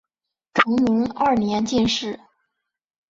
[0.55, 2.19] 崇宁二年进士。